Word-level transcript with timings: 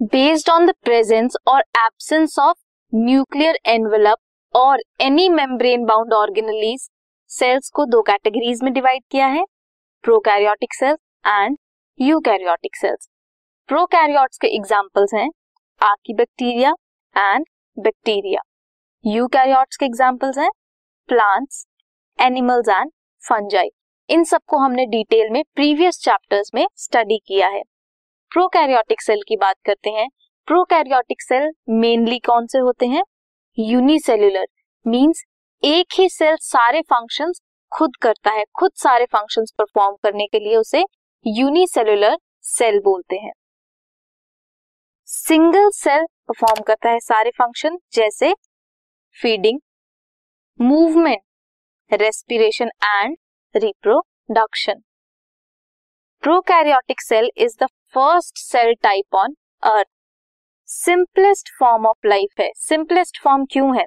Based 0.00 0.48
on 0.50 0.66
the 0.66 0.72
presence 0.84 1.36
और 1.48 1.60
absence 1.76 2.38
of 2.38 2.56
nuclear 2.92 3.58
envelope 3.66 4.18
और 4.54 4.80
any 5.00 5.28
membrane 5.28 5.84
bound 5.84 6.12
organelles 6.14 6.88
cells 7.30 7.70
को 7.74 7.84
दो 7.84 8.02
categories 8.02 8.62
में 8.64 8.72
डिवाइड 8.72 9.02
किया 9.10 9.26
है 9.26 9.42
prokaryotic 10.04 10.74
cells 10.74 10.98
and 11.26 11.56
eukaryotic 11.98 12.76
cells 12.76 13.08
prokaryotes 13.68 14.38
के 14.38 14.48
एग्जांपल्स 14.56 15.14
हैं 15.14 15.28
आर्कीबैक्टीरिया 15.80 16.72
एंड 17.16 17.46
बैक्टीरिया 17.76 18.42
यूकैरियोट्स 19.04 19.76
के 19.76 19.86
एग्जांपल्स 19.86 20.38
हैं 20.38 20.50
प्लांट्स 21.08 21.64
एनिमल्स 22.18 22.68
एंड 22.68 22.90
फंजाई 23.22 23.70
इन 24.08 24.24
सबको 24.24 24.58
हमने 24.58 24.86
डिटेल 24.86 25.30
में 25.30 25.42
प्रीवियस 25.54 25.98
चैप्टर्स 26.02 26.50
में 26.54 26.66
स्टडी 26.76 27.18
किया 27.26 27.48
है। 27.48 27.62
प्रोकैरियोटिक 28.32 29.00
सेल 29.02 29.20
की 29.28 29.36
बात 29.36 29.56
करते 29.66 29.90
हैं। 29.90 30.08
प्रोकैरियोटिक 30.48 31.22
सेल 31.22 31.50
मेनली 31.70 32.18
कौन 32.18 32.46
से 32.46 32.58
होते 32.58 32.86
हैं? 32.86 33.02
यूनिसेल्युलर 33.58 34.46
मींस 34.86 35.22
एक 35.62 35.94
ही 35.98 36.08
सेल 36.08 36.36
सारे 36.40 36.80
फ़ंक्शंस 36.82 37.40
खुद 37.72 37.96
करता 38.02 38.30
है, 38.30 38.44
खुद 38.54 38.70
सारे 38.76 39.04
फ़ंक्शंस 39.06 39.52
परफॉर्म 39.58 39.96
करने 40.02 40.26
के 40.26 40.38
लिए 40.38 40.56
उसे 40.56 40.84
यूनिसेल्युलर 41.26 42.16
सेल 42.44 42.78
बोलते 42.80 43.16
हैं। 43.16 43.32
सिंगल 45.08 45.70
सेल 45.74 46.04
परफॉर्म 46.28 46.62
करता 46.62 46.90
है 46.90 46.98
सारे 47.00 47.30
फ़ंक्शन 47.30 47.78
जैसे 47.92 48.34
feeding 49.16 49.60
movement 50.60 52.00
respiration 52.00 52.70
and 52.84 53.16
reproduction 53.54 54.82
prokaryotic 56.22 57.00
cell 57.00 57.30
is 57.36 57.56
the 57.62 57.68
first 57.94 58.38
cell 58.38 58.74
type 58.82 59.14
on 59.14 59.34
earth 59.62 59.86
simplest 60.68 61.48
form 61.58 61.86
of 61.86 62.06
life 62.06 62.40
है। 62.40 62.50
सिंपलेस्ट 62.56 63.20
फॉर्म 63.22 63.44
क्यों 63.44 63.76
है? 63.78 63.84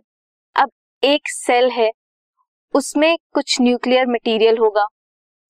अब 0.56 0.72
एक 1.04 1.30
सेल 1.30 1.70
है। 1.70 1.92
उसमें 2.74 3.16
कुछ 3.34 3.60
न्यूक्लियर 3.62 4.08
मटेरियल 4.08 4.58
होगा। 4.58 4.86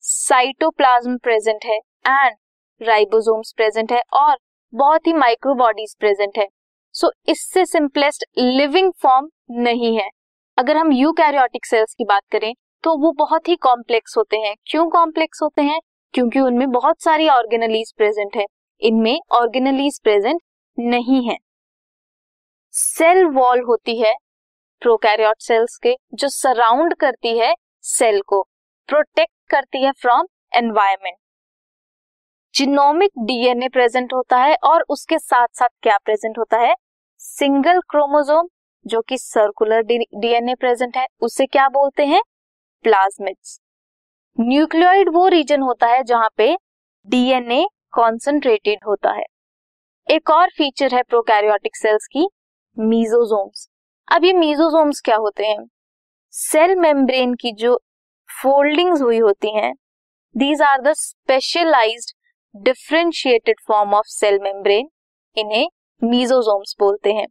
साइटोप्लाज्म 0.03 1.17
प्रेजेंट 1.17 1.65
है 1.65 1.77
एंड 2.07 2.35
राइबोसोम्स 2.81 3.53
प्रेजेंट 3.57 3.91
है 3.91 4.01
और 4.13 4.37
बहुत 4.73 5.07
ही 5.07 5.13
माइक्रोबॉडीज 5.13 5.95
प्रेजेंट 5.99 6.37
है। 6.37 6.47
सो 6.95 7.07
so, 7.07 7.13
इससे 7.29 7.65
सिंपलेस्ट 7.65 8.25
लिविंग 8.37 8.91
फॉर्म 9.01 9.29
नहीं 9.51 9.95
है। 9.97 10.09
अगर 10.57 10.77
हम 10.77 10.91
यूकैरियोटिक 10.91 11.65
सेल्स 11.65 11.93
की 11.93 12.05
बात 12.05 12.23
करें 12.31 12.53
तो 12.83 12.97
वो 12.97 13.11
बहुत 13.11 13.47
ही 13.47 13.55
कॉम्प्लेक्स 13.55 14.17
होते 14.17 14.37
हैं। 14.37 14.55
क्यों 14.65 14.89
कॉम्प्लेक्स 14.89 15.41
होते 15.41 15.61
हैं? 15.61 15.79
क्योंकि 16.13 16.39
उनमें 16.39 16.69
बहुत 16.71 17.01
सारी 17.01 17.29
ऑर्गेनलीज 17.29 17.93
प्रेजेंट 17.97 18.35
है। 18.37 18.45
इनमें 18.81 19.19
ऑर्गेनलीज 19.31 19.99
प्रेजेंट 20.03 20.41
नहीं 20.77 21.29
है। 21.29 21.37
सेल 22.73 23.25
वॉल 23.25 23.61
होती 23.61 23.99
है 24.01 24.13
प्रोकैरियोट 24.81 25.41
सेल्स 25.41 25.77
के, 25.77 25.95
जो 26.13 26.29
सराउंड 26.29 26.95
करती 26.95 27.37
है 27.39 27.53
सेल 27.83 28.21
को 28.21 28.41
प्रोटेक्ट 28.89 29.33
करती 29.49 29.83
है 29.83 29.91
from 29.91 30.27
environment 30.55 31.15
genomic 32.53 33.11
DNA 33.17 33.67
present 33.69 34.13
होता 34.13 34.37
है 34.37 34.55
और 34.63 34.85
उसके 34.89 35.17
साथ 35.19 35.47
साथ 35.53 35.67
क्या 35.83 35.97
प्रेजेंट 36.05 36.37
होता 36.37 36.57
है? 36.57 36.73
सिंगल 37.21 37.79
क्रोमोजोम 37.89 38.47
जो 38.85 39.01
कि 39.01 39.17
सर्कुलर 39.17 39.81
डीएनए 39.81 40.55
प्रेजेंट 40.55 40.97
है, 40.97 41.05
उसे 41.21 41.45
क्या 41.45 41.67
बोलते 41.69 42.05
हैं? 42.05 42.21
प्लाज्मिड्स 42.85 43.59
न्यूक्लियोइड 44.37 45.09
वो 45.09 45.27
रीजन 45.27 45.61
होता 45.61 45.87
है 45.87 46.03
जहाँ 46.03 46.29
पे 46.37 46.55
डीएनए 47.07 47.65
कॉन्सेंट्रेटेड 47.91 48.79
होता 48.87 49.11
है। 49.11 49.23
एक 50.07 50.29
और 50.29 50.49
फीचर 50.49 50.95
है 50.95 51.01
प्रोकैरियोटिक 51.03 51.75
सेल्स 51.75 52.07
की 52.07 52.27
मीजोजोम्स 52.77 53.67
अब 54.07 54.23
ये 54.25 54.33
मीजोजोम्स 54.33 55.01
क्या 55.01 55.15
होते 55.15 55.45
हैं? 55.45 55.65
सेल 56.33 56.75
मेम्ब्रेन 56.75 57.33
की 57.33 57.51
जो 57.53 57.75
फोल्डिंग्स 58.29 59.01
हुई 59.01 59.17
होती 59.19 59.55
हैं 59.55 59.73
these 60.35 60.61
are 60.61 60.81
the 60.81 60.93
specialised 60.97 62.13
differentiated 62.55 63.59
form 63.67 63.93
of 63.93 64.07
cell 64.09 64.39
membrane 64.43 64.89
इन्हें 65.37 65.67
मीजोजोम्स 66.01 66.75
बोलते 66.79 67.13
हैं। 67.13 67.27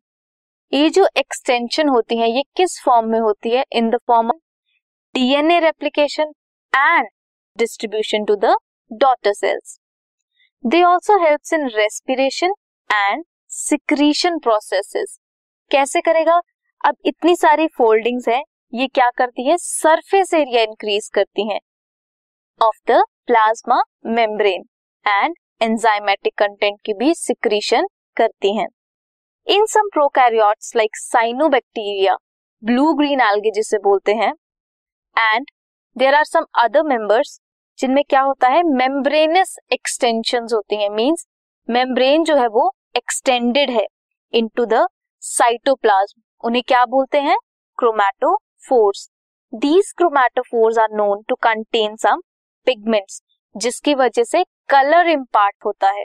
ये 0.73 0.91
जो 0.91 1.07
एक्सटेंशन 1.17 1.89
होती 1.89 2.17
है, 2.17 2.31
ये 2.31 2.43
किस 2.57 2.81
फॉर्म 2.85 3.09
में 3.09 3.19
होती 3.21 3.51
है? 3.51 3.65
In 3.73 3.91
the 3.91 3.99
form 4.07 4.29
of 4.29 4.41
DNA 5.15 5.59
replication 5.61 6.33
and 6.73 7.09
distribution 7.59 8.25
to 8.25 8.37
the 8.37 8.55
daughter 8.91 9.33
cells 9.33 9.79
they 10.65 10.83
also 10.85 11.19
help 11.25 11.55
in 11.55 11.69
respiration 11.75 12.55
and 12.91 13.25
secretion 13.51 14.39
processes 14.39 15.19
कैसे 15.71 16.01
करेगा? 16.01 16.41
अब 16.81 16.97
इतनी 17.05 17.35
सारी 17.37 17.67
फोल्डिंग्स 17.69 18.29
है, 18.29 18.43
ये 18.73 18.87
क्या 18.89 19.09
करती 19.17 19.49
है? 19.49 19.57
सरफेस 19.57 20.33
एरिया 20.35 20.63
इंक्रीज 20.63 21.09
करती 21.15 21.49
हैं 21.49 21.59
of 22.61 22.79
the 22.89 23.03
plasma 23.27 23.83
membrane 24.09 24.65
and 25.07 25.35
enzymatic 25.63 26.35
content 26.39 26.79
की 26.85 26.95
भी 26.95 27.15
सिक्रीशन 27.15 27.87
करती 28.17 28.57
हैं। 28.57 28.67
In 29.47 29.67
some 29.67 29.89
prokaryotes 29.93 30.75
like 30.77 30.97
cyanobacteria 30.97 32.17
blue 32.63 32.93
green 32.95 33.21
algae 33.21 33.51
जिसे 33.51 33.79
बोलते 33.79 34.15
हैं 34.15 34.33
and 35.17 35.47
there 35.97 36.15
are 36.15 36.25
some 36.25 36.45
other 36.59 36.83
members 36.83 37.41
जिनमें 37.79 38.03
क्या 38.05 38.21
होता 38.21 38.49
है? 38.49 38.63
मेम्ब्रेनस 38.63 39.57
एक्सटेंशन 39.73 40.47
होती 40.55 40.77
हैं 40.77 40.89
मींस 40.91 41.27
मेम्ब्रेन 41.69 42.25
जो 42.25 42.37
है 42.37 42.47
वो 42.47 42.71
एक्सटेंडेड 42.97 43.71
है 43.71 43.87
इनटू 44.33 44.65
द 44.65 44.87
साइटोप्लाज्म 45.23 46.23
उन्हें 46.45 46.63
क्या 46.69 46.85
बोलते 46.87 47.21
हैं? 47.21 47.37
Chromatophores 47.79 49.09
these 49.53 49.93
chromatophores 49.97 50.79
are 50.79 50.89
known 50.93 51.23
to 51.29 51.35
contain 51.35 51.97
some 51.97 52.21
pigments 52.67 53.23
जिसकी 53.57 53.95
वजह 53.95 54.25
से 54.25 54.45
कलर 54.69 55.09
इम्पार्ट 55.09 55.65
होता 55.67 55.91
है। 55.91 56.05